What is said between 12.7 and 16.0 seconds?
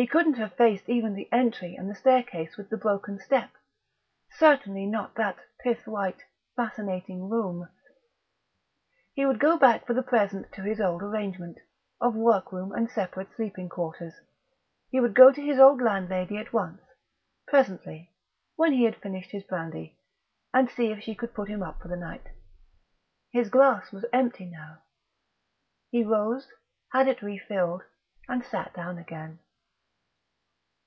and separate sleeping quarters; he would go to his old